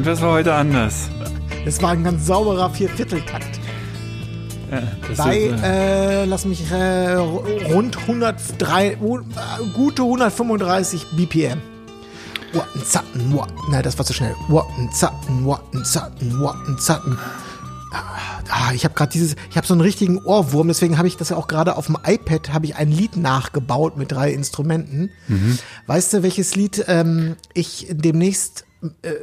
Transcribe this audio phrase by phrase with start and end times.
[0.00, 1.10] Und was war heute anders?
[1.66, 3.60] Es war ein ganz sauberer Viervierteltakt.
[4.70, 9.18] Ja, das Bei, äh, äh, lass mich, äh, rund 103, uh,
[9.74, 11.60] gute 135 BPM.
[12.54, 13.52] Watten, zatten, watten.
[13.70, 14.34] Nein, das war zu schnell.
[14.48, 17.18] Watten, zatten, watten, zatten, watten, zatten.
[17.92, 21.28] Ah, ich habe gerade dieses, ich habe so einen richtigen Ohrwurm, deswegen habe ich das
[21.28, 25.10] ja auch gerade auf dem iPad, habe ich ein Lied nachgebaut mit drei Instrumenten.
[25.86, 28.69] Weißt du, welches Lied ähm, ich demnächst äh,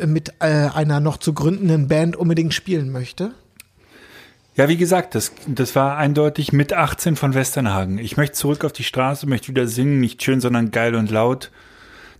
[0.05, 3.31] mit äh, einer noch zu gründenden Band unbedingt spielen möchte?
[4.57, 7.99] ja, wie gesagt, das, das war eindeutig mit 18 von Westernhagen.
[7.99, 11.51] Ich möchte zurück auf die Straße, möchte wieder singen, nicht schön, sondern geil und laut.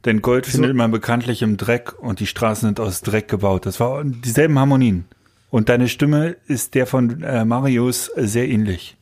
[0.05, 3.65] Denn Gold findet man bekanntlich im Dreck und die Straßen sind aus Dreck gebaut.
[3.65, 5.05] Das war dieselben Harmonien.
[5.49, 8.97] Und deine Stimme ist der von äh, Marius sehr ähnlich.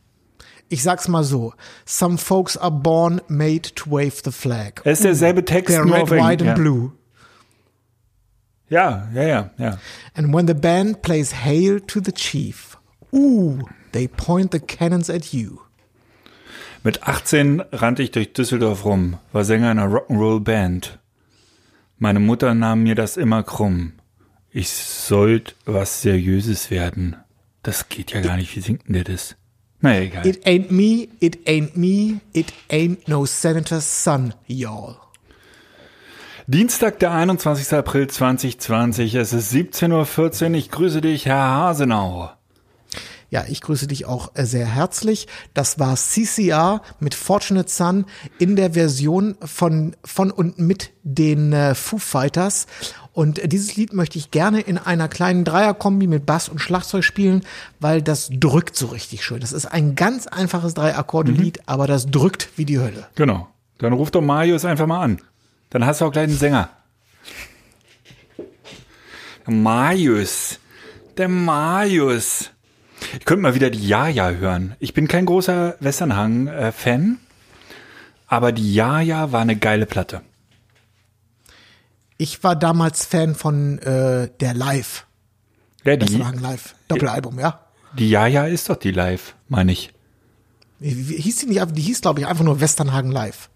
[0.70, 1.52] Ich sag's mal so.
[1.84, 4.80] Some folks are born made to wave the flag.
[4.84, 6.54] Es ist derselbe Text, They're red, white and ja.
[6.54, 6.92] blue.
[8.68, 9.78] Ja, ja, ja, ja.
[10.14, 12.76] And when the band plays Hail to the Chief,
[13.12, 13.60] ooh,
[13.92, 15.60] they point the cannons at you.
[16.82, 20.98] Mit 18 rannte ich durch Düsseldorf rum, war Sänger einer Rock'n'Roll-Band.
[21.98, 23.92] Meine Mutter nahm mir das immer krumm.
[24.50, 27.16] Ich sollt was Seriöses werden.
[27.62, 28.54] Das geht ja gar nicht.
[28.54, 29.36] Wie singt denn der das?
[29.80, 30.26] Naja, egal.
[30.26, 34.96] It ain't me, it ain't me, it ain't no senator's son, y'all.
[36.48, 37.76] Dienstag, der 21.
[37.76, 39.16] April 2020.
[39.16, 40.54] Es ist 17.14 Uhr.
[40.54, 42.30] Ich grüße dich, Herr Hasenau.
[43.30, 45.26] Ja, ich grüße dich auch sehr herzlich.
[45.54, 48.04] Das war CCR mit Fortunate Son
[48.38, 52.68] in der Version von, von und mit den äh, Foo Fighters.
[53.12, 57.42] Und dieses Lied möchte ich gerne in einer kleinen Dreierkombi mit Bass und Schlagzeug spielen,
[57.80, 59.40] weil das drückt so richtig schön.
[59.40, 63.08] Das ist ein ganz einfaches Drei-Akkorde-Lied, aber das drückt wie die Hölle.
[63.16, 63.48] Genau.
[63.78, 65.20] Dann ruf doch Marius einfach mal an.
[65.70, 66.70] Dann hast du auch gleich einen Sänger.
[69.46, 70.58] Marius.
[71.16, 72.50] Der Marius.
[73.18, 74.74] Ich könnte mal wieder die Jaja hören.
[74.78, 77.18] Ich bin kein großer Westernhagen-Fan,
[78.26, 80.22] aber die Jaja war eine geile Platte.
[82.18, 85.06] Ich war damals Fan von äh, der Live.
[85.84, 86.74] Ja, die, Westerhagen Live.
[86.88, 87.60] Doppelalbum, ja.
[87.96, 89.92] die Jaja ist doch die Live, meine ich.
[90.80, 93.48] Hieß die nicht die hieß, glaube ich, einfach nur Westernhagen Live.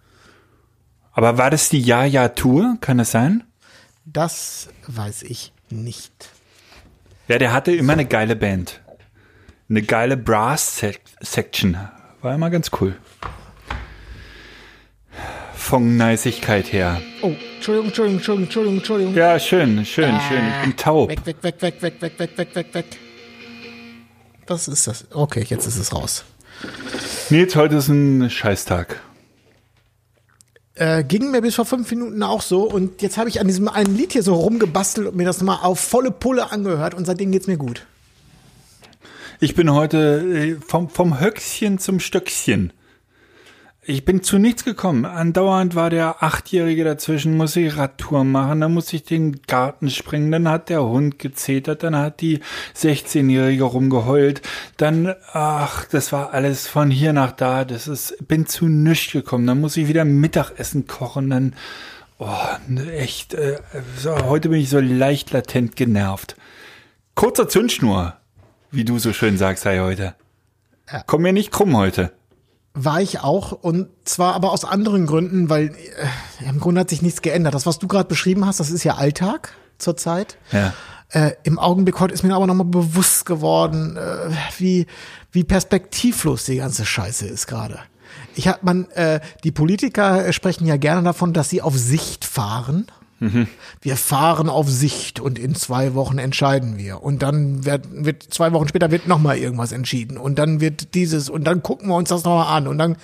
[1.21, 2.79] Aber war das die Jaja-Tour?
[2.81, 3.45] Kann das sein?
[4.07, 6.31] Das weiß ich nicht.
[7.29, 8.81] Ja, der hatte immer eine geile Band.
[9.69, 11.77] Eine geile Brass-Section.
[12.23, 12.97] War immer ganz cool.
[15.53, 17.03] Von Neisigkeit her.
[17.21, 19.15] Oh, Entschuldigung, Entschuldigung, Entschuldigung, Entschuldigung, Entschuldigung.
[19.15, 20.49] Ja, schön, schön, schön.
[20.49, 21.11] Ich bin taub.
[21.11, 22.87] Weg, weg, weg, weg, weg, weg, weg, weg, weg, weg.
[24.47, 25.07] Was ist das?
[25.11, 26.25] Okay, jetzt ist es raus.
[27.29, 29.03] Nils, heute ist ein Scheißtag.
[30.81, 33.69] Äh, ging mir bis vor fünf Minuten auch so und jetzt habe ich an diesem
[33.69, 37.33] einen Lied hier so rumgebastelt und mir das mal auf volle Pulle angehört und seitdem
[37.33, 37.85] geht's mir gut.
[39.41, 42.73] Ich bin heute äh, vom, vom Höchstchen zum Stöckchen.
[43.83, 45.07] Ich bin zu nichts gekommen.
[45.07, 50.31] Andauernd war der Achtjährige dazwischen, muss ich Radtour machen, dann muss ich den Garten springen,
[50.31, 52.41] dann hat der Hund gezetert, dann hat die
[52.77, 54.43] 16-Jährige rumgeheult,
[54.77, 59.47] dann, ach, das war alles von hier nach da, das ist, bin zu nichts gekommen,
[59.47, 61.55] dann muss ich wieder Mittagessen kochen, dann,
[62.19, 62.29] oh,
[62.95, 63.61] echt, äh,
[63.97, 66.37] so, heute bin ich so leicht latent genervt.
[67.15, 68.15] Kurzer Zündschnur,
[68.71, 70.15] wie du so schön sagst, sei heute.
[71.07, 72.13] Komm mir nicht krumm heute.
[72.73, 75.75] War ich auch und zwar aber aus anderen Gründen, weil
[76.41, 77.55] äh, im Grunde hat sich nichts geändert.
[77.55, 80.37] Das, was du gerade beschrieben hast, das ist ja Alltag zurzeit.
[80.53, 80.73] Ja.
[81.09, 84.87] Äh, Im Augenblick heute ist mir aber nochmal bewusst geworden, äh, wie,
[85.33, 87.81] wie perspektivlos die ganze Scheiße ist gerade.
[88.37, 92.87] Ich hab man, äh, die Politiker sprechen ja gerne davon, dass sie auf Sicht fahren.
[93.81, 97.03] Wir fahren auf Sicht und in zwei Wochen entscheiden wir.
[97.03, 100.17] Und dann wird, wird zwei Wochen später wird nochmal irgendwas entschieden.
[100.17, 102.67] Und dann wird dieses, und dann gucken wir uns das nochmal an.
[102.67, 102.97] Und dann,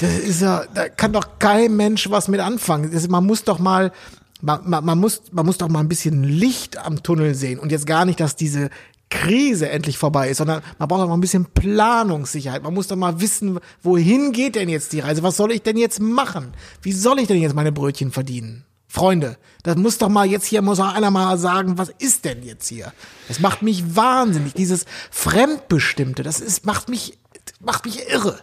[0.00, 2.90] das ist ja, da kann doch kein Mensch was mit anfangen.
[2.92, 3.92] Das, man muss doch mal,
[4.40, 7.60] man, man, man muss, man muss doch mal ein bisschen Licht am Tunnel sehen.
[7.60, 8.70] Und jetzt gar nicht, dass diese
[9.10, 12.64] Krise endlich vorbei ist, sondern man braucht auch mal ein bisschen Planungssicherheit.
[12.64, 15.22] Man muss doch mal wissen, wohin geht denn jetzt die Reise?
[15.22, 16.52] Was soll ich denn jetzt machen?
[16.82, 18.64] Wie soll ich denn jetzt meine Brötchen verdienen?
[18.96, 22.42] Freunde, das muss doch mal jetzt hier, muss auch einer mal sagen, was ist denn
[22.42, 22.94] jetzt hier?
[23.28, 24.54] Das macht mich wahnsinnig.
[24.54, 27.18] Dieses Fremdbestimmte, das ist, macht mich,
[27.60, 28.38] macht mich irre.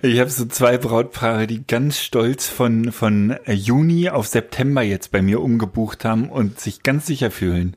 [0.00, 5.20] Ich habe so zwei Brautpaare, die ganz stolz von, von Juni auf September jetzt bei
[5.20, 7.76] mir umgebucht haben und sich ganz sicher fühlen.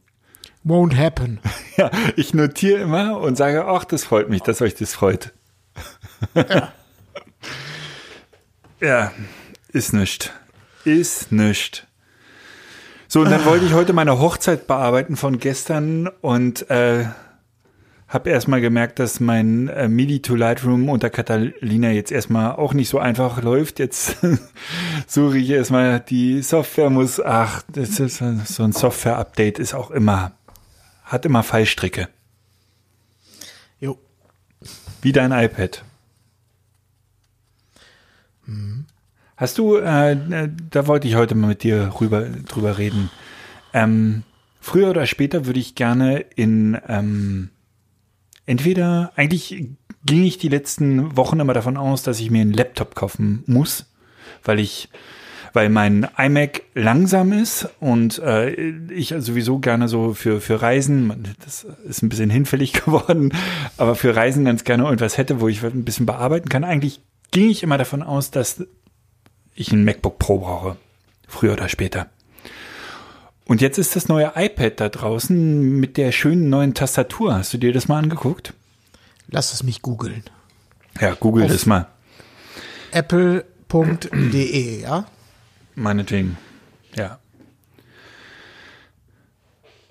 [0.64, 1.42] Won't happen.
[1.76, 5.34] Ja, ich notiere immer und sage, ach, das freut mich, dass euch das freut.
[6.36, 6.72] Ja.
[8.80, 9.12] Ja,
[9.70, 10.32] ist nischt.
[10.86, 11.88] Ist nischt.
[13.08, 17.06] So, und dann wollte ich heute meine Hochzeit bearbeiten von gestern und äh,
[18.08, 22.90] habe erstmal gemerkt, dass mein äh, MIDI to Lightroom unter Catalina jetzt erstmal auch nicht
[22.90, 23.80] so einfach läuft.
[23.80, 24.18] Jetzt
[25.08, 30.34] suche ich erstmal die Software muss, ach, das ist so ein Software-Update ist auch immer,
[31.04, 32.10] hat immer Fallstricke.
[33.80, 33.98] Jo.
[35.02, 35.84] Wie dein iPad.
[39.38, 43.10] Hast du, äh, äh, da wollte ich heute mal mit dir rüber, drüber reden.
[43.74, 44.24] Ähm,
[44.62, 47.50] früher oder später würde ich gerne in, ähm,
[48.46, 49.68] entweder, eigentlich
[50.06, 53.92] ging ich die letzten Wochen immer davon aus, dass ich mir einen Laptop kaufen muss,
[54.44, 54.88] weil ich,
[55.52, 61.66] weil mein iMac langsam ist und äh, ich sowieso gerne so für, für Reisen, das
[61.86, 63.34] ist ein bisschen hinfällig geworden,
[63.76, 66.64] aber für Reisen ganz gerne irgendwas hätte, wo ich ein bisschen bearbeiten kann.
[66.64, 68.64] Eigentlich ging ich immer davon aus, dass
[69.56, 70.78] ich ein MacBook Pro brauche.
[71.28, 72.10] Früher oder später.
[73.46, 77.36] Und jetzt ist das neue iPad da draußen mit der schönen neuen Tastatur.
[77.36, 78.54] Hast du dir das mal angeguckt?
[79.28, 80.24] Lass es mich googeln.
[81.00, 81.88] Ja, google das mal.
[82.92, 85.06] Apple.de, ja?
[85.76, 86.38] Meinetwegen.
[86.96, 87.20] Ja.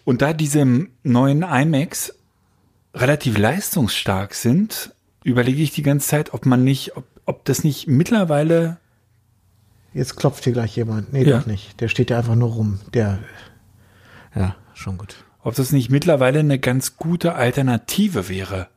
[0.04, 2.14] Und da diese neuen iMacs
[2.94, 7.86] relativ leistungsstark sind, überlege ich die ganze Zeit, ob man nicht, ob, ob das nicht
[7.86, 8.78] mittlerweile
[9.94, 11.12] Jetzt klopft hier gleich jemand.
[11.12, 11.38] Nee, Ja.
[11.38, 11.80] doch nicht.
[11.80, 12.80] Der steht ja einfach nur rum.
[12.92, 13.20] Der,
[14.34, 15.24] ja, schon gut.
[15.42, 18.68] ob das nicht mittlerweile eine ganz gute Alternative wäre.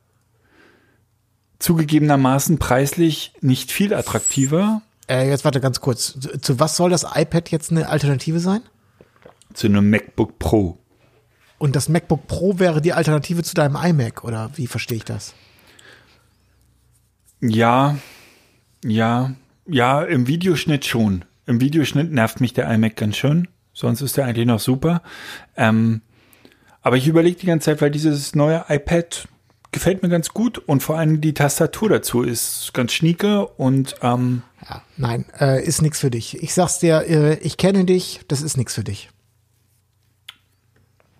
[1.58, 6.20] Zugegebenermaßen preislich nicht viel attraktiver Äh, jetzt warte ganz kurz.
[6.20, 8.60] Zu, zu was soll das iPad jetzt eine Alternative sein?
[9.54, 10.78] zu einem MacBook Pro.
[11.56, 15.34] Und das MacBook Pro wäre die Alternative zu deinem iMac, oder wie verstehe ich das?
[17.40, 17.96] Ja,
[18.84, 19.32] ja,
[19.68, 21.24] ja, im Videoschnitt schon.
[21.46, 23.48] Im Videoschnitt nervt mich der iMac ganz schön.
[23.72, 25.02] Sonst ist der eigentlich noch super.
[25.56, 26.02] Ähm,
[26.82, 29.28] aber ich überlege die ganze Zeit, weil dieses neue iPad
[29.70, 34.42] gefällt mir ganz gut und vor allem die Tastatur dazu ist ganz schnieke und ähm,
[34.68, 36.42] Ja, nein, äh, ist nix für dich.
[36.42, 39.10] Ich sag's dir, äh, ich kenne dich, das ist nix für dich.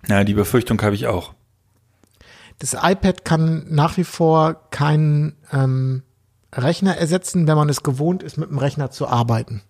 [0.08, 1.34] ja, die Befürchtung habe ich auch.
[2.58, 6.02] Das iPad kann nach wie vor keinen ähm,
[6.52, 9.62] Rechner ersetzen, wenn man es gewohnt ist, mit dem Rechner zu arbeiten.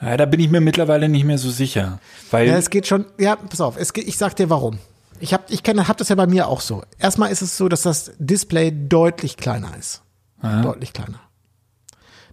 [0.00, 2.00] Ja, da bin ich mir mittlerweile nicht mehr so sicher,
[2.30, 4.78] weil Ja, es geht schon, ja, pass auf, es geht, ich sag dir warum.
[5.20, 6.82] Ich hab, ich hab das ja bei mir auch so.
[6.98, 10.02] Erstmal ist es so, dass das Display deutlich kleiner ist.
[10.42, 11.20] Deutlich kleiner.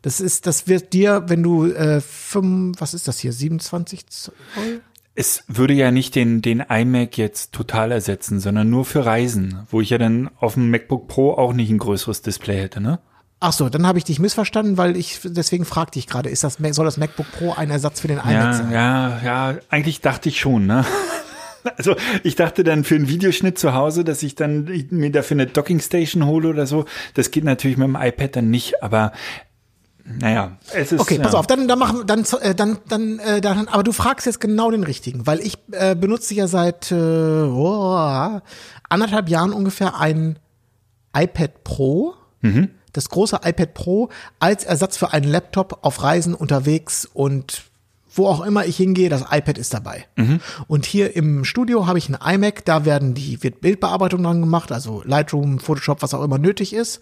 [0.01, 4.33] Das ist, das wird dir, wenn du äh, fünf, was ist das hier, 27 Zoll?
[5.19, 9.81] es würde ja nicht den, den iMac jetzt total ersetzen, sondern nur für Reisen, wo
[9.81, 12.99] ich ja dann auf dem MacBook Pro auch nicht ein größeres Display hätte, ne?
[13.39, 16.57] Ach so, dann habe ich dich missverstanden, weil ich deswegen fragte ich gerade, ist das
[16.71, 18.71] soll das MacBook Pro ein Ersatz für den iMac Ja, sein?
[18.71, 20.85] ja, ja, eigentlich dachte ich schon, ne?
[21.75, 25.35] Also ich dachte dann für einen Videoschnitt zu Hause, dass ich dann ich mir dafür
[25.35, 26.85] eine Dockingstation hole oder so.
[27.13, 29.11] Das geht natürlich mit dem iPad dann nicht, aber
[30.05, 31.01] naja, es ist.
[31.01, 31.39] Okay, pass ja.
[31.39, 34.71] auf, dann, dann machen, dann, äh, dann, dann, äh, dann, aber du fragst jetzt genau
[34.71, 38.39] den richtigen, weil ich äh, benutze ja seit äh, oh,
[38.87, 40.39] anderthalb Jahren ungefähr ein
[41.13, 42.13] iPad Pro,
[42.97, 47.63] das große iPad Pro als Ersatz für einen Laptop auf Reisen unterwegs und
[48.13, 50.07] wo auch immer ich hingehe, das iPad ist dabei.
[50.67, 54.71] Und hier im Studio habe ich ein iMac, da werden die wird Bildbearbeitung dran gemacht,
[54.71, 56.99] also Lightroom, Photoshop, was auch immer nötig ist.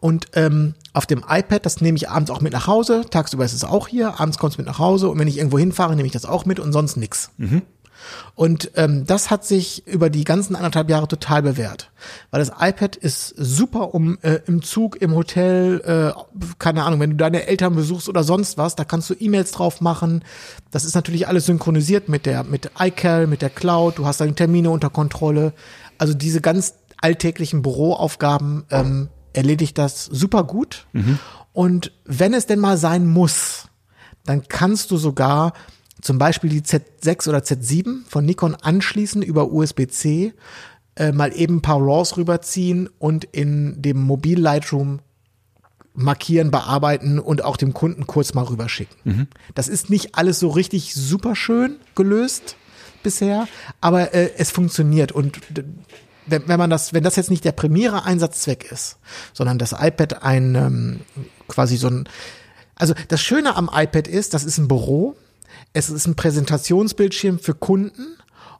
[0.00, 3.06] Und ähm, auf dem iPad, das nehme ich abends auch mit nach Hause.
[3.08, 5.58] Tagsüber ist es auch hier, abends kommt es mit nach Hause und wenn ich irgendwo
[5.58, 7.30] hinfahre, nehme ich das auch mit und sonst nix.
[8.34, 11.90] Und ähm, das hat sich über die ganzen anderthalb Jahre total bewährt.
[12.30, 15.80] Weil das iPad ist super, um äh, im Zug, im Hotel,
[16.14, 19.52] äh, keine Ahnung, wenn du deine Eltern besuchst oder sonst was, da kannst du E-Mails
[19.52, 20.24] drauf machen.
[20.70, 24.34] Das ist natürlich alles synchronisiert mit der, mit iCal, mit der Cloud, du hast deine
[24.34, 25.52] Termine unter Kontrolle.
[25.98, 30.86] Also diese ganz alltäglichen Büroaufgaben ähm, erledigt das super gut.
[31.52, 33.68] Und wenn es denn mal sein muss,
[34.24, 35.52] dann kannst du sogar
[36.00, 40.32] zum Beispiel die Z6 oder Z7 von Nikon anschließen über USB-C,
[40.96, 45.00] äh, mal eben ein paar RAWs rüberziehen und in dem Mobil Lightroom
[45.94, 49.28] markieren, bearbeiten und auch dem Kunden kurz mal rüberschicken.
[49.54, 52.56] Das ist nicht alles so richtig super schön gelöst
[53.02, 53.48] bisher,
[53.80, 55.40] aber äh, es funktioniert und
[56.26, 58.98] wenn, wenn man das, wenn das jetzt nicht der primäre Einsatzzweck ist,
[59.32, 61.00] sondern das iPad ein ähm,
[61.48, 62.08] quasi so ein,
[62.76, 65.16] also das Schöne am iPad ist, das ist ein Büro,
[65.72, 68.16] es ist ein Präsentationsbildschirm für Kunden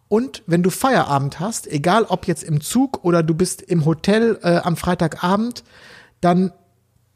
[0.09, 4.39] und wenn du Feierabend hast, egal ob jetzt im Zug oder du bist im Hotel
[4.43, 5.63] äh, am Freitagabend,
[6.21, 6.53] dann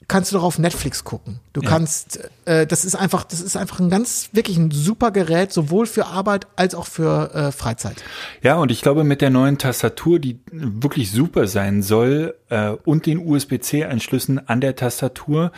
[0.07, 1.41] kannst du doch auf Netflix gucken.
[1.53, 5.53] Du kannst, äh, das ist einfach, das ist einfach ein ganz, wirklich ein super Gerät,
[5.53, 7.97] sowohl für Arbeit als auch für äh, Freizeit.
[8.43, 13.07] Ja, und ich glaube, mit der neuen Tastatur, die wirklich super sein soll, äh, und
[13.07, 15.53] den USB-C-Anschlüssen an der Tastatur,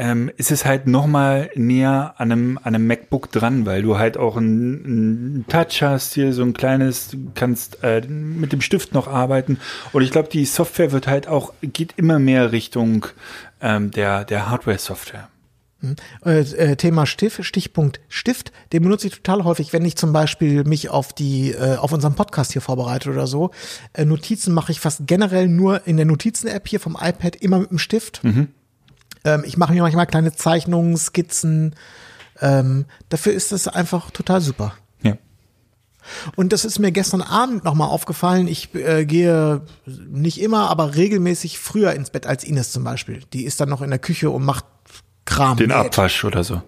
[0.00, 3.98] ähm, ist es halt noch mal näher an einem, an einem MacBook dran, weil du
[3.98, 8.62] halt auch ein, ein Touch hast, hier so ein kleines, du kannst äh, mit dem
[8.62, 9.58] Stift noch arbeiten.
[9.92, 13.06] Und ich glaube, die Software wird halt auch, geht immer mehr Richtung
[13.60, 15.28] ähm, der, der Hardware-Software.
[16.24, 20.64] Äh, äh, Thema Stift, Stichpunkt Stift, den benutze ich total häufig, wenn ich zum Beispiel
[20.64, 23.50] mich auf die, äh, auf unseren Podcast hier vorbereite oder so.
[23.98, 27.78] Notizen mache ich fast generell nur in der Notizen-App hier vom iPad immer mit dem
[27.78, 28.22] Stift.
[29.24, 31.74] Ähm, ich mache mir manchmal kleine Zeichnungen, Skizzen.
[32.40, 34.74] Ähm, dafür ist das einfach total super.
[35.02, 35.16] Ja.
[36.36, 38.48] Und das ist mir gestern Abend nochmal aufgefallen.
[38.48, 43.22] Ich äh, gehe nicht immer, aber regelmäßig früher ins Bett als Ines zum Beispiel.
[43.32, 44.64] Die ist dann noch in der Küche und macht
[45.24, 45.56] Kram.
[45.56, 45.70] Den.
[45.70, 46.62] Abwasch oder so.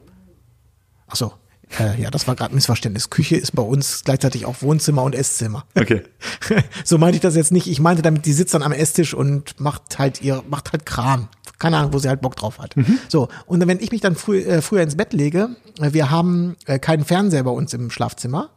[1.09, 1.33] Ach so.
[1.79, 3.11] Äh, ja, das war gerade Missverständnis.
[3.11, 5.65] Küche ist bei uns gleichzeitig auch Wohnzimmer und Esszimmer.
[5.75, 6.03] Okay.
[6.85, 7.67] so meinte ich das jetzt nicht.
[7.67, 11.29] Ich meinte damit, die sitzt dann am Esstisch und macht halt ihr, macht halt Kram.
[11.63, 12.75] Keine Ahnung, wo sie halt Bock drauf hat.
[13.09, 13.29] So.
[13.47, 15.51] Und wenn ich mich dann früh, äh, früher ins Bett lege,
[15.81, 18.51] äh, wir haben äh, keinen Fernseher bei uns im Schlafzimmer,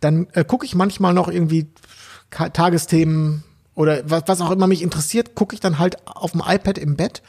[0.00, 1.66] dann äh, gucke ich manchmal noch irgendwie
[2.30, 6.78] Tagesthemen oder was, was auch immer mich interessiert, gucke ich dann halt auf dem iPad
[6.78, 7.20] im Bett.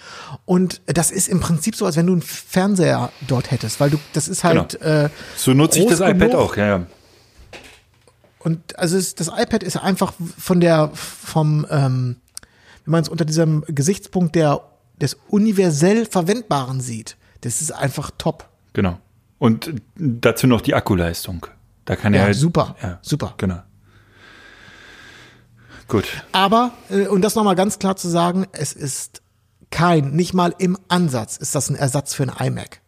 [0.46, 3.98] Und das ist im Prinzip so, als wenn du einen Fernseher dort hättest, weil du,
[4.14, 6.36] das ist halt, äh, So nutze ich das iPad genug.
[6.36, 6.86] auch, ja, ja.
[8.40, 12.16] Und also es, das iPad ist einfach von der, vom, ähm,
[12.86, 14.62] wenn man es unter diesem Gesichtspunkt der,
[15.02, 18.50] des universell Verwendbaren sieht, das ist einfach top.
[18.74, 19.00] Genau.
[19.38, 21.48] Und dazu noch die Akkuleistung.
[21.86, 23.34] Da kann er Ja, halt, super, Ja, super.
[23.38, 23.62] Genau.
[25.88, 26.06] Gut.
[26.32, 29.22] Aber, äh, und das nochmal ganz klar zu sagen, es ist
[29.72, 32.82] kein, nicht mal im Ansatz ist das ein Ersatz für ein iMac.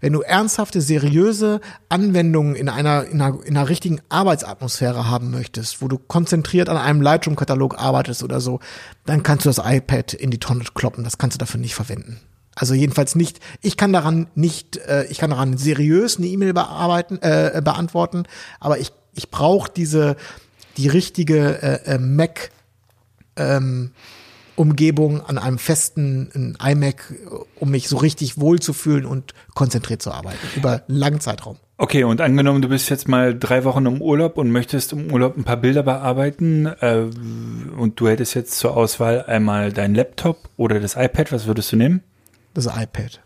[0.00, 5.82] Wenn du ernsthafte, seriöse Anwendungen in einer, in einer, in einer richtigen Arbeitsatmosphäre haben möchtest,
[5.82, 8.60] wo du konzentriert an einem Lightroom-Katalog arbeitest oder so,
[9.04, 11.04] dann kannst du das iPad in die Tonne kloppen.
[11.04, 12.20] Das kannst du dafür nicht verwenden.
[12.54, 17.18] Also jedenfalls nicht, ich kann daran nicht, äh, ich kann daran seriös eine E-Mail bearbeiten,
[17.22, 18.24] äh, beantworten,
[18.58, 20.16] aber ich, ich brauche diese,
[20.76, 22.50] die richtige äh, äh, Mac
[23.36, 23.92] ähm,
[24.60, 27.14] Umgebung an einem festen iMac,
[27.58, 31.56] um mich so richtig wohl zu fühlen und konzentriert zu arbeiten über langen Zeitraum.
[31.78, 35.38] Okay, und angenommen, du bist jetzt mal drei Wochen im Urlaub und möchtest im Urlaub
[35.38, 37.06] ein paar Bilder bearbeiten äh,
[37.74, 41.76] und du hättest jetzt zur Auswahl einmal dein Laptop oder das iPad, was würdest du
[41.76, 42.02] nehmen?
[42.52, 43.22] Das iPad.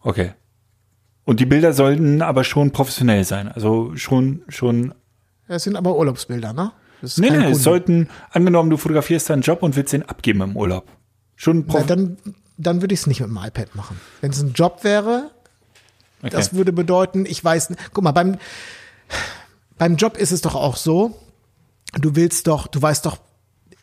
[0.00, 0.32] Okay.
[1.26, 4.94] Und die Bilder sollten aber schon professionell sein, also schon, schon
[5.46, 6.72] Das sind aber Urlaubsbilder, ne?
[7.00, 7.58] Das Nee, nee, es Kunde.
[7.58, 10.86] sollten, angenommen, du fotografierst deinen Job und willst den abgeben im Urlaub.
[11.36, 12.16] Schon Na, prof dann,
[12.56, 14.00] dann würde ich es nicht mit dem iPad machen.
[14.20, 15.30] Wenn es ein Job wäre,
[16.20, 16.30] okay.
[16.30, 18.38] das würde bedeuten, ich weiß, nicht- guck mal, beim,
[19.76, 21.16] beim Job ist es doch auch so,
[21.94, 23.18] du willst doch, du weißt doch,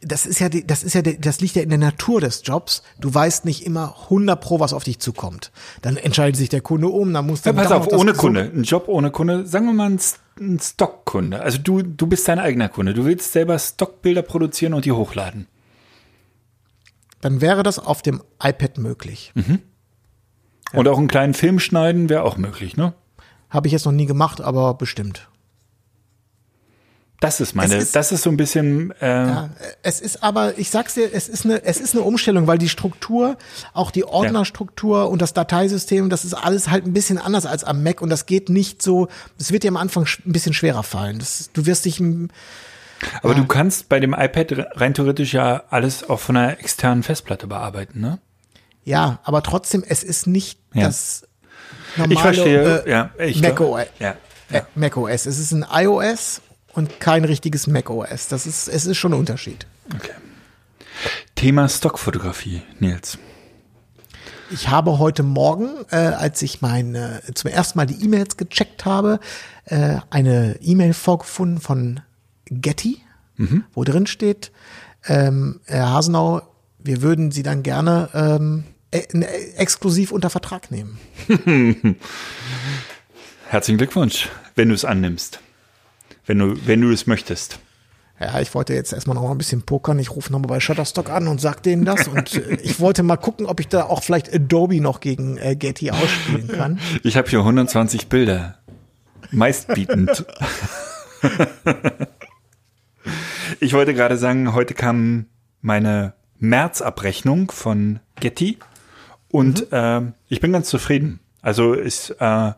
[0.05, 2.41] das ist ja, die, das ist ja, die, das liegt ja in der Natur des
[2.43, 2.83] Jobs.
[2.99, 5.51] Du weißt nicht immer 100 pro, was auf dich zukommt.
[5.81, 8.51] Dann entscheidet sich der Kunde um, dann muss Ja, dann pass auf, ohne Kunde.
[8.53, 9.47] Ein Job ohne Kunde.
[9.47, 9.99] Sagen wir mal ein,
[10.39, 11.41] ein Stockkunde.
[11.41, 12.93] Also du, du bist dein eigener Kunde.
[12.93, 15.47] Du willst selber Stockbilder produzieren und die hochladen.
[17.21, 19.33] Dann wäre das auf dem iPad möglich.
[20.73, 22.93] Und auch einen kleinen Film schneiden wäre auch möglich, ne?
[23.49, 25.29] Habe ich jetzt noch nie gemacht, aber bestimmt.
[27.21, 29.49] Das ist meine, Es ist- das ist so ein bisschen, äh, Ja,
[29.83, 32.67] es ist aber, ich sag's dir, es ist eine, es ist eine Umstellung, weil die
[32.69, 33.37] Struktur,
[33.73, 37.83] auch die Ordnerstruktur und das Dateisystem, das ist alles halt ein bisschen anders als am
[37.83, 39.07] Mac und das geht nicht so,
[39.37, 41.17] das wird dir am Anfang ein bisschen schwerer fallen.
[41.19, 42.01] Das, du wirst dich,
[43.21, 47.47] aber du kannst bei dem iPad rein theoretisch ja alles auch von einer externen Festplatte
[47.47, 48.19] bearbeiten, ne?
[48.83, 50.87] ja, aber trotzdem, es ist nicht Ja.
[50.87, 51.25] das
[51.95, 53.09] normale Ich verstehe, äh, ja.
[53.19, 53.85] Ich, Mac OS.
[53.99, 54.11] Ja,
[54.51, 54.67] Äh, ja.
[54.75, 55.25] Mac OS.
[55.25, 56.41] Es ist ein iOS
[56.75, 58.27] und kein richtiges Mac OS.
[58.27, 59.65] Das ist, es ist schon ein Unterschied.
[59.95, 60.11] Okay.
[61.35, 63.17] Thema Stockfotografie, Nils.
[64.51, 69.19] Ich habe heute Morgen, äh, als ich meine, zum ersten Mal die E-Mails gecheckt habe,
[69.65, 72.01] äh, eine E-Mail vorgefunden von
[72.45, 73.01] Getty,
[73.73, 74.51] wo drin steht,
[75.07, 76.41] ähm, Herr Hasenau,
[76.79, 80.99] wir würden sie dann gerne ähm, e e- exklusiv unter Vertrag nehmen.
[83.49, 85.39] Herzlichen Glückwunsch, wenn du es annimmst.
[86.25, 87.59] Wenn du, wenn du es möchtest.
[88.19, 89.99] Ja, ich wollte jetzt erstmal noch mal ein bisschen pokern.
[89.99, 92.07] Ich rufe nochmal bei Shutterstock an und sag denen das.
[92.07, 95.55] Und äh, ich wollte mal gucken, ob ich da auch vielleicht Adobe noch gegen äh,
[95.55, 96.79] Getty ausspielen kann.
[97.03, 98.57] Ich habe hier 120 Bilder.
[99.31, 100.25] Meistbietend.
[103.59, 105.25] ich wollte gerade sagen, heute kam
[105.61, 108.59] meine Märzabrechnung von Getty
[109.29, 111.19] und äh, ich bin ganz zufrieden.
[111.41, 112.51] Also ist äh,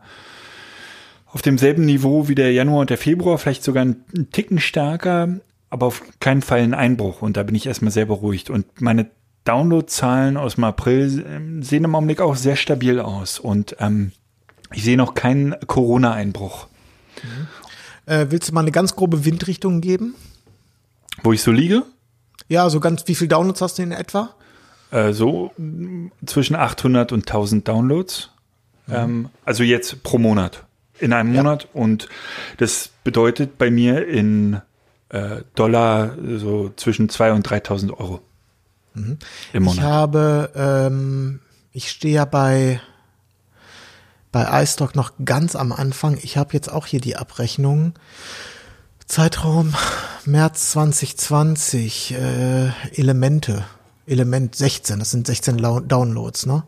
[1.30, 5.86] auf demselben Niveau wie der Januar und der Februar, vielleicht sogar einen Ticken stärker, aber
[5.86, 7.20] auf keinen Fall ein Einbruch.
[7.22, 8.48] Und da bin ich erstmal sehr beruhigt.
[8.50, 9.10] Und meine
[9.44, 13.38] Downloadzahlen aus dem April ähm, sehen im Augenblick auch sehr stabil aus.
[13.38, 14.12] Und ähm,
[14.72, 16.66] ich sehe noch keinen Corona-Einbruch.
[18.06, 20.14] Äh, willst du mal eine ganz grobe Windrichtung geben?
[21.22, 21.82] Wo ich so liege,
[22.48, 24.34] Ja, so ganz, wie viel Downloads hast du in etwa?
[24.90, 25.50] äh, so
[26.24, 28.30] zwischen 800 und 1000 Downloads.
[28.90, 30.64] Ähm, also jetzt pro Monat.
[31.00, 31.68] In einem Monat.
[31.72, 32.08] Und
[32.58, 34.60] das bedeutet bei mir in
[35.10, 38.20] äh, Dollar so zwischen 2.000 und 3.000 Euro.
[38.94, 39.18] Im
[39.52, 39.80] Ich Monat.
[39.84, 41.40] habe, ähm,
[41.72, 42.80] ich stehe ja bei,
[44.32, 46.18] bei iStock noch ganz am Anfang.
[46.22, 47.94] Ich habe jetzt auch hier die Abrechnung.
[49.06, 49.74] Zeitraum
[50.26, 53.64] März 2020, äh, Elemente,
[54.06, 56.64] Element 16, das sind 16 Lau- Downloads, ne?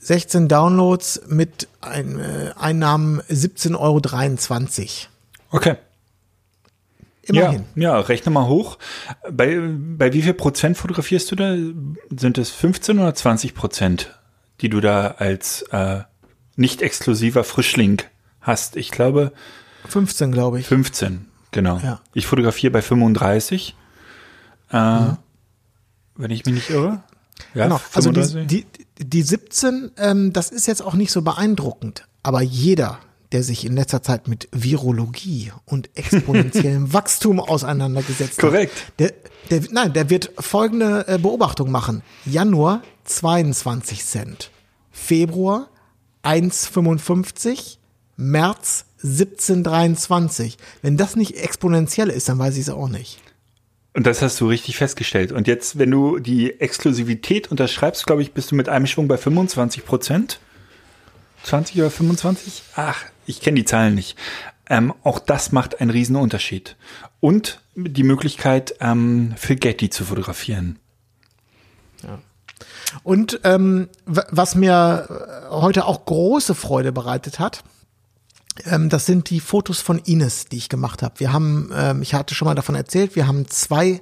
[0.00, 5.10] 16 Downloads mit ein, äh, Einnahmen 17,23 Euro.
[5.50, 5.76] Okay.
[7.22, 7.64] Immerhin.
[7.76, 8.78] Ja, ja, rechne mal hoch.
[9.30, 11.54] Bei, bei wie viel Prozent fotografierst du da?
[12.16, 14.18] Sind es 15 oder 20 Prozent,
[14.62, 16.00] die du da als äh,
[16.56, 18.02] nicht exklusiver Frischling
[18.40, 18.76] hast?
[18.76, 19.32] Ich glaube
[19.88, 20.66] 15, glaube ich.
[20.66, 21.78] 15, genau.
[21.78, 22.00] Ja.
[22.14, 23.76] Ich fotografiere bei 35.
[24.70, 24.74] Äh,
[26.16, 27.02] Wenn ich mich nicht irre.
[27.54, 28.46] Ja, Genau, also 35.
[28.46, 28.66] die,
[28.98, 32.98] die, die 17, ähm, das ist jetzt auch nicht so beeindruckend, aber jeder,
[33.32, 38.74] der sich in letzter Zeit mit Virologie und exponentiellem Wachstum auseinandergesetzt Korrekt.
[38.74, 39.12] hat, der,
[39.50, 42.02] der, nein, der wird folgende äh, Beobachtung machen.
[42.24, 44.50] Januar 22 Cent,
[44.90, 45.68] Februar
[46.24, 47.76] 1,55,
[48.16, 50.56] März 17,23.
[50.82, 53.20] Wenn das nicht exponentiell ist, dann weiß ich es auch nicht.
[53.92, 55.32] Und das hast du richtig festgestellt.
[55.32, 59.16] Und jetzt, wenn du die Exklusivität unterschreibst, glaube ich, bist du mit einem Schwung bei
[59.16, 60.40] 25 Prozent.
[61.42, 62.62] 20 oder 25?
[62.76, 64.16] Ach, ich kenne die Zahlen nicht.
[64.68, 66.76] Ähm, auch das macht einen riesen Unterschied.
[67.18, 70.78] Und die Möglichkeit, ähm, für Getty zu fotografieren.
[73.02, 77.64] Und ähm, was mir äh, heute auch große Freude bereitet hat,
[78.88, 81.14] das sind die Fotos von Ines, die ich gemacht habe.
[81.18, 84.00] Wir haben, ähm, ich hatte schon mal davon erzählt, wir haben zwei,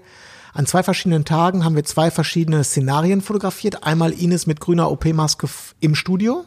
[0.54, 3.84] an zwei verschiedenen Tagen haben wir zwei verschiedene Szenarien fotografiert.
[3.84, 5.48] Einmal Ines mit grüner OP-Maske
[5.80, 6.44] im Studio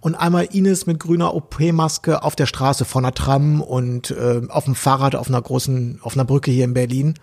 [0.00, 4.64] und einmal Ines mit grüner OP-Maske auf der Straße vor einer Tram und äh, auf
[4.64, 7.14] dem Fahrrad auf einer großen, auf einer Brücke hier in Berlin.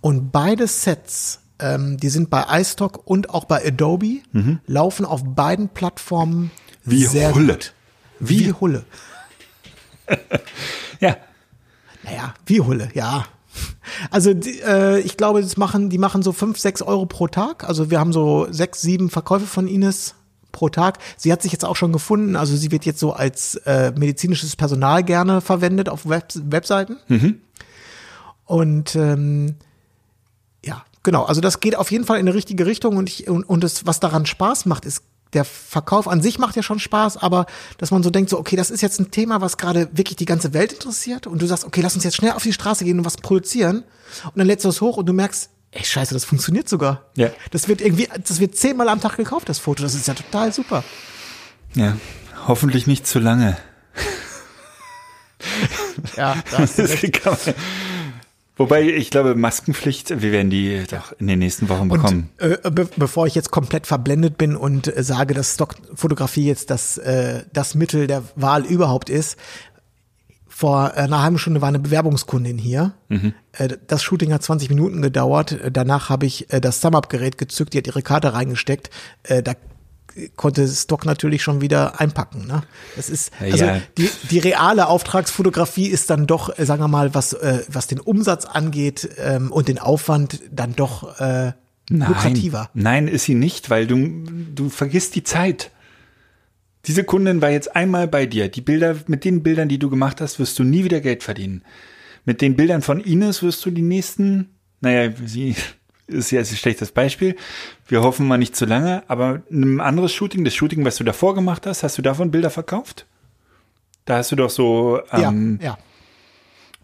[0.00, 4.20] Und beide Sets, ähm, die sind bei iStock und auch bei Adobe,
[4.66, 6.50] laufen auf beiden Plattformen
[6.84, 7.54] Wie sehr Hulle.
[7.54, 7.74] gut.
[8.28, 8.84] Wie Hulle.
[11.00, 11.16] Ja,
[12.04, 13.24] Naja, wie Hulle, ja.
[14.10, 17.64] Also die, äh, ich glaube, das machen, die machen so fünf, sechs Euro pro Tag.
[17.68, 20.14] Also wir haben so sechs, sieben Verkäufe von Ines
[20.52, 20.98] pro Tag.
[21.16, 22.36] Sie hat sich jetzt auch schon gefunden.
[22.36, 26.96] Also sie wird jetzt so als äh, medizinisches Personal gerne verwendet auf Web Webseiten.
[28.44, 29.56] Und ähm,
[30.64, 31.24] ja, genau.
[31.24, 33.86] Also das geht auf jeden Fall in die richtige Richtung und ich und, und das,
[33.86, 35.02] was daran Spaß macht, ist
[35.32, 37.46] der Verkauf an sich macht ja schon Spaß, aber
[37.78, 40.24] dass man so denkt, so okay, das ist jetzt ein Thema, was gerade wirklich die
[40.26, 42.98] ganze Welt interessiert und du sagst, okay, lass uns jetzt schnell auf die Straße gehen
[42.98, 43.84] und was produzieren
[44.26, 47.06] und dann lädst du es hoch und du merkst, ey Scheiße, das funktioniert sogar.
[47.16, 47.30] Ja.
[47.50, 49.82] Das wird irgendwie, das wird zehnmal am Tag gekauft, das Foto.
[49.82, 50.84] Das ist ja total super.
[51.74, 51.96] ja.
[52.48, 53.56] Hoffentlich nicht zu lange.
[56.16, 57.54] Ja, Das kann man-
[58.56, 62.28] Wobei, ich glaube, Maskenpflicht, wir werden die doch in den nächsten Wochen bekommen.
[62.40, 66.70] Und äh, be bevor ich jetzt komplett verblendet bin und äh, sage, dass Stockfotografie jetzt
[66.70, 69.38] das, äh, das Mittel der Wahl überhaupt ist,
[70.62, 72.92] vor einer halben Stunde war eine Bewerbungskundin hier.
[73.52, 75.52] Äh, das Shooting hat 20 Minuten gedauert.
[75.52, 78.90] Äh, Danach habe ich äh, das Sum-Up-Gerät gezückt, die hat ihre Karte reingesteckt.
[79.28, 79.54] Da
[80.36, 82.46] konnte Stock natürlich schon wieder einpacken.
[82.46, 82.62] Ne?
[82.96, 83.80] Das ist also Ja.
[83.98, 88.00] die, die reale Auftragsfotografie ist dann doch, äh, sagen wir mal, was äh, was den
[88.00, 91.52] Umsatz angeht ähm, und den Aufwand dann doch äh,
[91.90, 92.70] lukrativer.
[92.74, 95.70] Nein, ist sie nicht, weil du, du vergisst die Zeit.
[96.86, 98.48] Diese Kundin war jetzt einmal bei dir.
[98.48, 101.62] Die Bilder, mit den Bildern, die du gemacht hast, wirst du nie wieder Geld verdienen.
[102.24, 105.54] Mit den Bildern von Ines wirst du die nächsten, naja, sie
[106.12, 107.36] ist jetzt ein schlechtes Beispiel.
[107.88, 111.34] Wir hoffen mal nicht zu lange, aber ein anderes Shooting, das Shooting, was du davor
[111.34, 113.06] gemacht hast, hast du davon Bilder verkauft?
[114.04, 115.78] Da hast du doch so, ähm, ja, ja.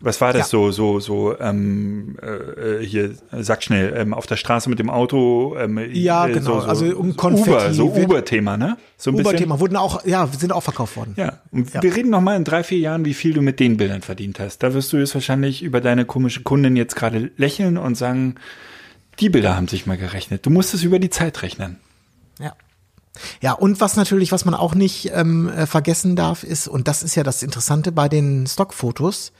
[0.01, 0.45] was war das Ja.
[0.47, 5.57] so, so, so, ähm, äh, hier, sag schnell, ähm, auf der Straße mit dem Auto,
[5.59, 8.77] ähm, Ja, äh, genau, so, so, also um Konfetti Uber, so Uber-Thema, ne?
[8.97, 9.31] So ein bisschen.
[9.31, 11.15] Uber-Thema wurden auch, ja, sind auch verkauft worden.
[11.17, 11.83] Ja, und Ja.
[11.83, 14.39] wir reden noch mal in drei, vier Jahren, wie viel du mit den Bildern verdient
[14.39, 14.63] hast.
[14.63, 18.37] Da wirst du jetzt wahrscheinlich über deine komische Kundin jetzt gerade lächeln und sagen,
[19.21, 20.47] die Bilder haben sich mal gerechnet.
[20.47, 21.79] Du musst es über die Zeit rechnen.
[22.39, 22.55] Ja.
[23.41, 27.03] Ja, und was natürlich, was man auch nicht ähm, äh, vergessen darf, ist, und das
[27.03, 29.33] ist ja das Interessante bei den Stockfotos,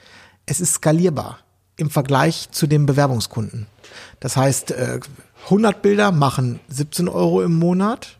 [0.45, 1.39] es ist skalierbar
[1.77, 3.67] im Vergleich zu den Bewerbungskunden.
[4.19, 4.99] Das heißt, äh,
[5.45, 8.17] 100 Bilder machen 17 Euro im Monat,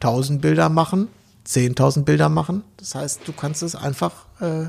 [0.00, 1.08] 1000 Bilder machen
[1.48, 2.62] 10.000 Bilder machen.
[2.76, 4.66] Das heißt, du kannst es einfach äh,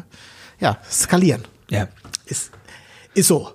[0.60, 1.44] ja skalieren.
[1.70, 1.88] Ja.
[2.26, 2.52] Ist,
[3.14, 3.52] ist so.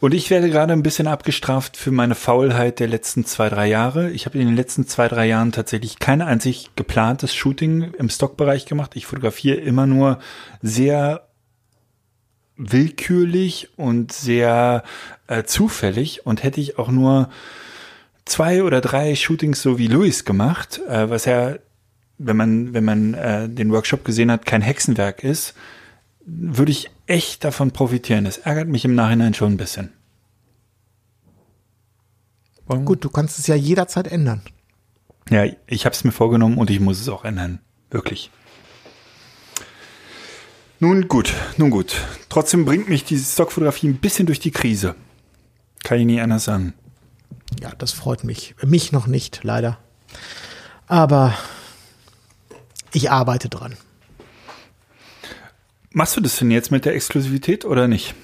[0.00, 4.10] Und ich werde gerade ein bisschen abgestraft für meine Faulheit der letzten zwei, drei Jahre.
[4.10, 8.66] Ich habe in den letzten zwei, drei Jahren tatsächlich kein einzig geplantes Shooting im Stockbereich
[8.66, 8.92] gemacht.
[8.94, 10.20] Ich fotografiere immer nur
[10.62, 11.26] sehr
[12.56, 14.84] willkürlich und sehr
[15.26, 17.28] äh, zufällig und hätte ich auch nur
[18.24, 21.56] zwei oder drei Shootings so wie Louis gemacht, äh, was ja,
[22.18, 25.54] wenn man, wenn man äh, den Workshop gesehen hat, kein Hexenwerk ist,
[26.24, 28.24] würde ich echt davon profitieren.
[28.24, 29.92] Das ärgert mich im Nachhinein schon ein bisschen.
[32.66, 34.42] Gut, du kannst es ja jederzeit ändern.
[35.30, 37.60] Ja, ich habe es mir vorgenommen und ich muss es auch ändern.
[37.90, 38.30] Wirklich.
[40.78, 41.96] Nun gut, nun gut.
[42.28, 44.94] Trotzdem bringt mich diese Stockfotografie ein bisschen durch die Krise.
[45.82, 46.74] Kann ich nie anders sagen.
[47.60, 48.54] Ja, das freut mich.
[48.64, 49.78] Mich noch nicht, leider.
[50.86, 51.34] Aber
[52.92, 53.76] ich arbeite dran.
[55.98, 58.14] Machst du das denn jetzt mit der Exklusivität oder nicht?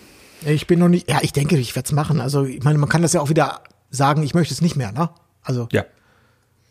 [0.46, 2.20] Ich bin noch nicht, ja, ich denke, ich werde es machen.
[2.20, 4.92] Also, ich meine, man kann das ja auch wieder sagen, ich möchte es nicht mehr,
[4.92, 5.10] ne?
[5.42, 5.84] Also, Ja,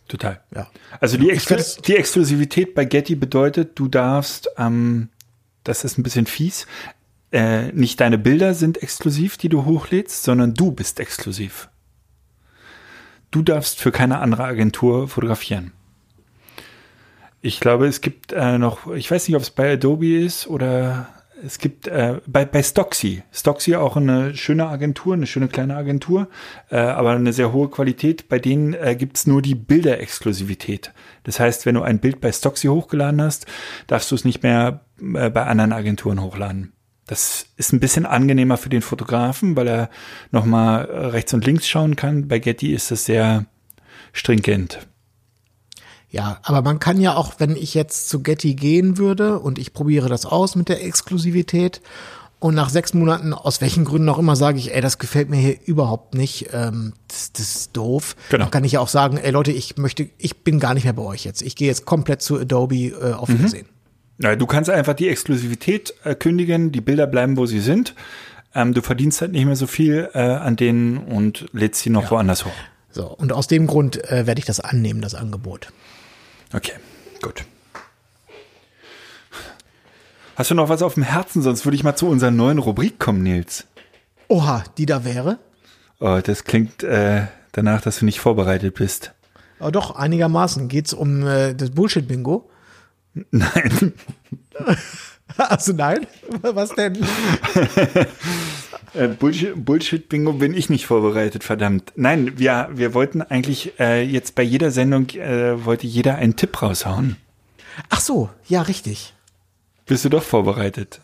[0.08, 0.40] total.
[0.56, 0.66] ja.
[1.02, 5.10] Also die, Exklu die Exklusivität bei Getty bedeutet, du darfst, ähm,
[5.66, 6.68] das ist ein bisschen fies,
[7.34, 11.68] äh, nicht deine Bilder sind exklusiv, die du hochlädst, sondern du bist exklusiv.
[13.30, 15.74] Du darfst für keine andere Agentur fotografieren.
[17.46, 21.10] Ich glaube, es gibt äh, noch, ich weiß nicht, ob es bei Adobe ist oder
[21.46, 23.22] es gibt äh, bei, bei Stocksy.
[23.34, 26.30] Stocksy auch eine schöne Agentur, eine schöne kleine Agentur,
[26.70, 28.30] äh, aber eine sehr hohe Qualität.
[28.30, 30.94] Bei denen äh, gibt's nur die Bilderexklusivität.
[31.26, 33.46] Das heißt, wenn du ein Bild bei Stocksy hochgeladen hast,
[33.88, 36.72] darfst du es nicht mehr äh, bei anderen Agenturen hochladen.
[37.08, 39.90] Das ist ein bisschen angenehmer für den Fotografen, weil er
[40.32, 42.30] nochmal rechts und links schauen kann.
[42.30, 43.48] Bei Getty ist das sehr
[44.14, 44.88] stringent.
[46.14, 49.74] Ja, aber man kann ja auch, wenn ich jetzt zu Getty gehen würde und ich
[49.74, 51.82] probiere das aus mit der Exklusivität
[52.38, 55.38] und nach sechs Monaten, aus welchen Gründen auch immer, sage ich, ey, das gefällt mir
[55.38, 58.16] hier überhaupt nicht, ähm, das, das ist doof.
[58.30, 58.44] Genau.
[58.44, 60.94] Dann kann ich ja auch sagen, ey Leute, ich möchte, ich bin gar nicht mehr
[60.94, 61.42] bei euch jetzt.
[61.42, 63.66] Ich gehe jetzt komplett zu Adobe äh, auf Wiedersehen.
[64.20, 67.96] Ja, du kannst einfach die Exklusivität äh, kündigen, die Bilder bleiben, wo sie sind.
[68.54, 72.12] Ähm, du verdienst halt nicht mehr so viel äh, an denen und lädst sie noch
[72.12, 72.52] woanders hoch.
[72.92, 75.74] So, und aus dem Grund äh, werde ich das annehmen, das Angebot.
[76.54, 76.74] Okay,
[77.22, 77.46] gut.
[80.36, 81.42] Hast du noch was auf dem Herzen?
[81.42, 83.66] Sonst würde ich mal zu unserer neuen Rubrik kommen, Nils.
[84.28, 85.40] Oha, die da wäre?
[86.00, 89.14] Oh, das klingt äh, danach, dass du nicht vorbereitet bist.
[89.60, 92.50] Aber doch, einigermaßen geht's um äh, das Bullshit-Bingo.
[93.32, 93.94] Nein.
[95.38, 96.06] Also nein?
[96.42, 96.98] Was denn?
[98.96, 101.92] Äh, Bullshit, Bullshit-Bingo bin ich nicht vorbereitet, verdammt.
[101.96, 106.62] Nein, wir, wir wollten eigentlich äh, jetzt bei jeder Sendung, äh, wollte jeder einen Tipp
[106.62, 107.18] raushauen.
[107.90, 109.16] Ach so, ja, richtig.
[109.86, 111.02] Bist du doch vorbereitet?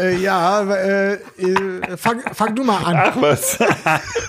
[0.00, 2.96] Äh, ja, äh, äh, fang, fang du mal an.
[2.96, 3.58] Ach was.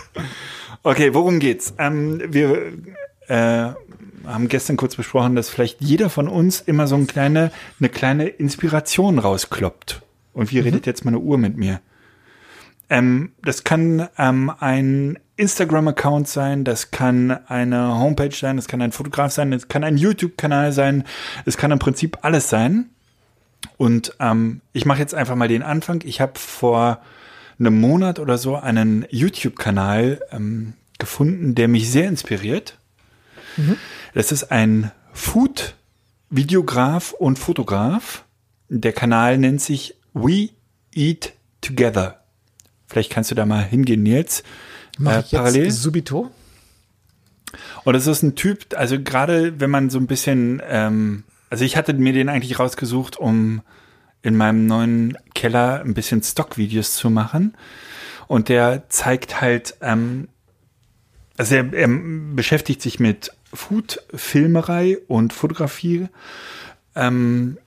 [0.83, 1.73] okay, worum geht's?
[1.77, 2.73] Ähm, wir
[3.27, 3.71] äh,
[4.25, 8.27] haben gestern kurz besprochen, dass vielleicht jeder von uns immer so eine kleine, eine kleine
[8.27, 10.01] Inspiration rauskloppt.
[10.33, 11.81] Und wie redet jetzt meine Uhr mit mir?
[12.89, 18.91] Ähm, das kann ähm, ein Instagram-Account sein, das kann eine Homepage sein, das kann ein
[18.91, 21.03] Fotograf sein, das kann ein YouTube-Kanal sein,
[21.45, 22.89] es kann im Prinzip alles sein.
[23.77, 26.01] Und ähm, ich mache jetzt einfach mal den Anfang.
[26.05, 27.01] Ich habe vor
[27.59, 32.78] einem Monat oder so einen YouTube-Kanal ähm, gefunden, der mich sehr inspiriert.
[34.13, 38.25] Das ist ein Food-Videograf und Fotograf.
[38.69, 40.49] Der Kanal nennt sich We
[40.93, 42.23] Eat Together.
[42.87, 44.43] Vielleicht kannst du da mal hingehen, Nils.
[44.97, 45.71] Mach Äh, ich jetzt parallel.
[45.71, 46.31] subito?
[47.83, 51.77] Und das ist ein Typ, also gerade wenn man so ein bisschen, ähm, also ich
[51.77, 53.61] hatte mir den eigentlich rausgesucht, um
[54.21, 57.55] in meinem neuen Keller ein bisschen Stockvideos zu machen.
[58.27, 60.27] Und der zeigt halt ähm,
[61.37, 61.87] Also er, er
[62.35, 66.07] beschäftigt sich mit Food-Filmerei und Fotografie.
[66.95, 67.57] Ähm,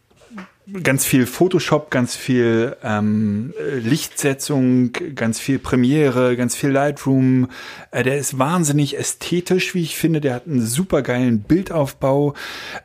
[0.83, 7.49] ganz viel Photoshop, ganz viel ähm, Lichtsetzung, ganz viel Premiere, ganz viel Lightroom.
[7.91, 10.21] Äh, der ist wahnsinnig ästhetisch, wie ich finde.
[10.21, 12.35] Der hat einen super geilen Bildaufbau.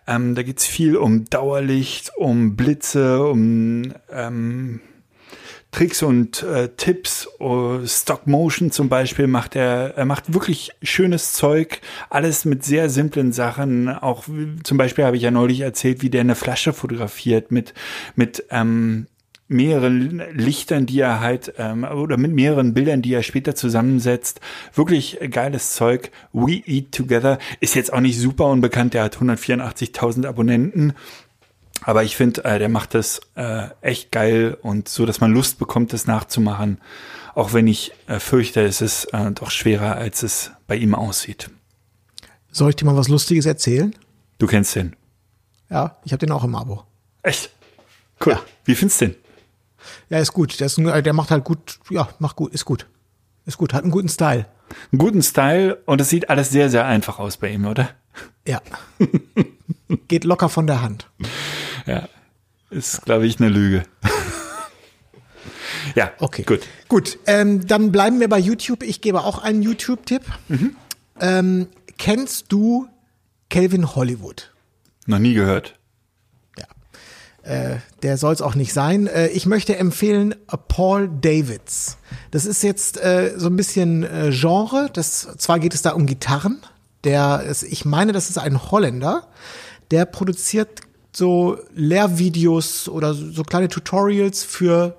[0.08, 4.82] Ähm, da geht's viel um Dauerlicht, um Blitze, um ähm,
[5.78, 11.34] Tricks und äh, Tipps, uh, Stop Motion zum Beispiel macht er, er macht wirklich schönes
[11.34, 13.88] Zeug, alles mit sehr simplen Sachen.
[13.88, 14.24] Auch
[14.64, 17.76] zum Beispiel habe ich ja neulich erzählt, wie der eine Flasche fotografiert mit
[18.16, 19.06] mit ähm,
[19.50, 24.42] mehreren Lichtern, die er halt ähm, oder mit mehreren Bildern, die er später zusammensetzt.
[24.74, 26.10] Wirklich geiles Zeug.
[26.34, 28.96] We Eat Together ist jetzt auch nicht super unbekannt.
[28.96, 30.94] Der hat 184.000 Abonnenten.
[31.84, 35.60] Aber ich finde, äh, der macht das äh, echt geil und so, dass man Lust
[35.60, 36.82] bekommt, das nachzumachen.
[37.36, 41.50] Auch wenn ich äh, fürchte, es ist äh, doch schwerer, als es bei ihm aussieht.
[42.52, 43.96] Soll ich dir mal was Lustiges erzählen?
[44.40, 44.96] Du kennst den.
[45.70, 46.84] Ja, ich habe den auch im Abo.
[47.22, 47.52] Echt?
[48.26, 48.34] Cool.
[48.34, 48.42] Ja.
[48.66, 49.16] Wie findest du den?
[50.10, 50.60] Ja, ist gut.
[50.60, 52.88] Der, ist, der macht halt gut, ja, macht gut, ist gut.
[53.46, 54.46] Ist gut, hat einen guten Style.
[54.92, 57.90] Einen guten Style und es sieht alles sehr, sehr einfach aus bei ihm, oder?
[58.46, 58.62] Ja.
[60.08, 61.10] Geht locker von der Hand.
[61.88, 62.08] Ja.
[62.70, 63.84] Ist, glaube ich, eine Lüge.
[65.96, 66.44] ja, Okay.
[66.44, 66.62] gut.
[66.88, 68.84] Gut, ähm, dann bleiben wir bei YouTube.
[68.84, 70.22] Ich gebe auch einen YouTube-Tipp.
[71.20, 72.88] Ähm, kennst du
[73.50, 74.54] Calvin Hollywood?
[75.06, 75.74] Noch nie gehört.
[77.44, 79.08] Äh, der soll es auch nicht sein.
[79.08, 81.98] Äh, ich möchte empfehlen äh, Paul Davids.
[82.32, 84.90] Das ist jetzt äh, so ein bisschen äh, Genre.
[84.92, 86.60] Das, zwar geht es da um Gitarren.
[87.06, 89.28] Der ist, ich meine, das ist ein Holländer.
[89.92, 90.82] Der produziert
[91.18, 94.98] so Lehrvideos oder so kleine Tutorials für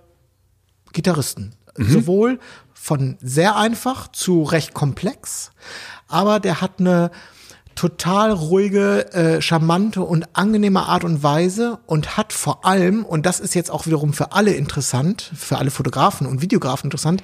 [0.93, 1.55] Gitarristen.
[1.77, 2.41] Sowohl
[2.75, 5.53] von sehr einfach zu recht komplex,
[6.09, 7.13] aber der hat eine
[7.77, 13.39] total ruhige, äh, charmante und angenehme Art und Weise und hat vor allem, und das
[13.39, 17.23] ist jetzt auch wiederum für alle interessant, für alle Fotografen und Videografen interessant,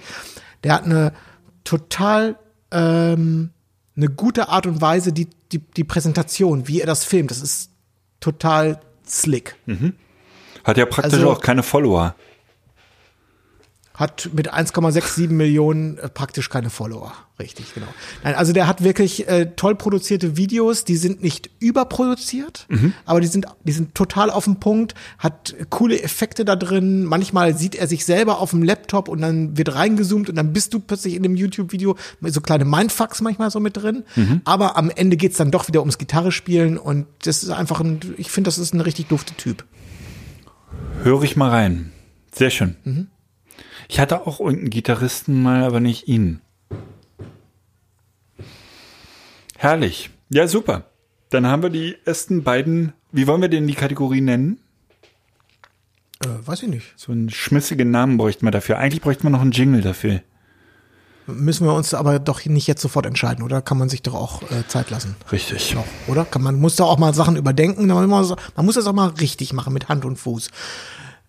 [0.62, 1.12] der hat eine
[1.64, 2.36] total
[2.70, 3.50] ähm,
[3.96, 7.73] eine gute Art und Weise, die, die, die Präsentation, wie er das filmt, das ist
[8.24, 9.56] total slick.
[10.64, 12.14] Hat ja praktisch Also- auch keine Follower.
[13.94, 17.12] Hat mit 1,67 Millionen äh, praktisch keine Follower.
[17.38, 17.86] Richtig, genau.
[18.22, 22.66] Nein, also der hat wirklich äh, toll produzierte Videos, die sind nicht überproduziert,
[23.06, 27.04] aber die sind, die sind total auf den Punkt, hat coole Effekte da drin.
[27.04, 30.74] Manchmal sieht er sich selber auf dem Laptop und dann wird reingezoomt und dann bist
[30.74, 34.04] du plötzlich in dem YouTube-Video so kleine Mindfucks manchmal so mit drin.
[34.44, 37.98] Aber am Ende geht's dann doch wieder ums Gitarre spielen und das ist einfach ein,
[38.16, 39.64] ich finde, das ist ein richtig dufte Typ.
[41.02, 41.92] Höre ich mal rein.
[42.32, 42.76] Sehr schön.
[42.84, 43.08] Mhm.
[43.88, 46.40] Ich hatte auch irgendeinen Gitarristen mal, aber nicht ihn.
[49.56, 50.10] Herrlich.
[50.30, 50.84] Ja, super.
[51.30, 54.60] Dann haben wir die ersten beiden, wie wollen wir denn die Kategorie nennen?
[56.24, 56.92] Äh, weiß ich nicht.
[56.96, 58.78] So einen schmissigen Namen bräuchten wir dafür.
[58.78, 60.20] Eigentlich bräuchten wir noch einen Jingle dafür.
[61.26, 63.62] Müssen wir uns aber doch nicht jetzt sofort entscheiden, oder?
[63.62, 65.16] Kann man sich doch auch äh, Zeit lassen.
[65.32, 65.74] Richtig.
[66.06, 66.26] Oder?
[66.26, 67.86] Kann man muss doch auch mal Sachen überdenken.
[67.86, 70.50] Man muss, man muss das auch mal richtig machen mit Hand und Fuß.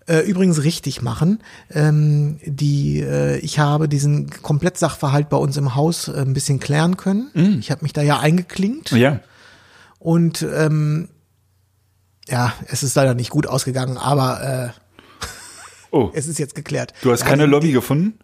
[0.07, 1.41] Äh, übrigens richtig machen.
[1.71, 6.95] Ähm, die, äh, ich habe diesen Komplettsachverhalt bei uns im Haus äh, ein bisschen klären
[6.95, 7.57] können.
[7.59, 9.19] Ich habe mich da ja eingeklinkt Ja.
[9.97, 11.09] und ähm,
[12.27, 14.79] ja, es ist leider nicht gut ausgegangen, aber äh,
[15.91, 16.93] Oh, es ist jetzt geklärt.
[17.01, 18.19] du hast keine die- Lobby gefunden?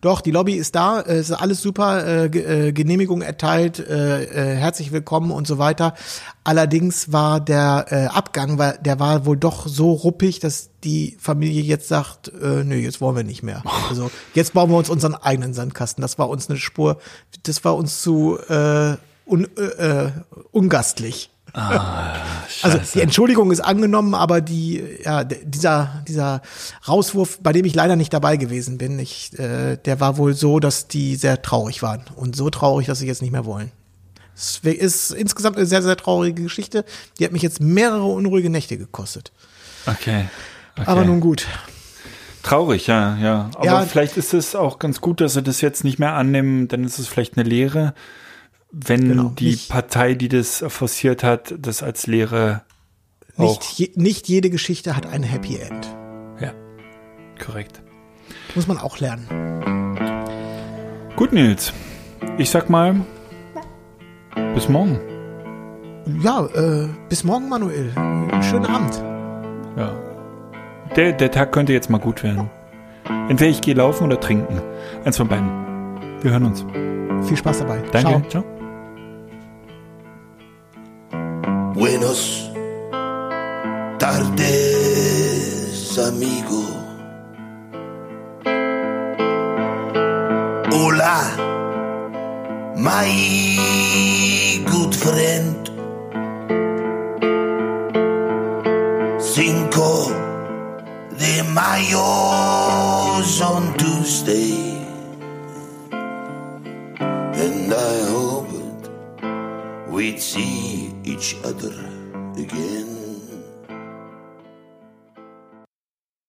[0.00, 2.24] Doch, die Lobby ist da, äh, es ist alles super, äh,
[2.68, 5.94] äh, Genehmigung erteilt, äh, äh, herzlich willkommen und so weiter.
[6.42, 11.62] Allerdings war der äh, Abgang, weil der war wohl doch so ruppig, dass die Familie
[11.62, 13.62] jetzt sagt, äh, nö, jetzt wollen wir nicht mehr.
[13.90, 16.00] Also jetzt bauen wir uns unseren eigenen Sandkasten.
[16.00, 16.98] Das war uns eine Spur,
[17.42, 20.12] das war uns zu äh, un, äh, äh,
[21.54, 22.64] ungastlich.
[22.64, 26.42] Also die Entschuldigung ist angenommen, aber die, ja, dieser, dieser
[26.86, 30.60] Rauswurf, bei dem ich leider nicht dabei gewesen bin, ich, äh, der war wohl so,
[30.60, 32.02] dass die sehr traurig waren.
[32.16, 33.70] Und so traurig, dass sie jetzt nicht mehr wollen.
[34.34, 36.84] Es ist insgesamt eine sehr, sehr traurige Geschichte.
[37.18, 39.32] Die hat mich jetzt mehrere unruhige Nächte gekostet.
[39.86, 40.26] Okay.
[40.76, 40.86] okay.
[40.86, 41.46] Aber nun gut.
[42.42, 43.50] Traurig, ja, ja.
[43.54, 43.82] Aber Ja.
[43.82, 46.98] vielleicht ist es auch ganz gut, dass sie das jetzt nicht mehr annehmen, dann ist
[46.98, 47.94] es vielleicht eine Lehre,
[48.72, 52.62] wenn Genau, die nicht- Partei, die das forciert hat, das als Lehre.
[53.36, 55.88] Nicht, je, nicht jede Geschichte hat ein Happy End.
[56.40, 56.52] Ja,
[57.44, 57.82] korrekt.
[58.54, 59.26] Muss man auch lernen.
[61.16, 61.72] Gut, Nils.
[62.38, 63.00] Ich sag mal,
[64.54, 64.98] bis morgen.
[66.22, 67.92] Ja, äh, bis morgen, Manuel.
[68.42, 69.02] Schönen Abend.
[69.76, 69.92] Ja.
[70.96, 72.50] Der, der Tag könnte jetzt mal gut werden.
[73.28, 74.60] Entweder ich gehe laufen oder trinken.
[75.04, 75.48] Eins von beiden.
[76.22, 76.64] Wir hören uns.
[77.28, 77.78] Viel Spaß dabei.
[77.92, 78.08] Danke.
[78.28, 78.42] Ciao.
[78.42, 78.44] Ciao.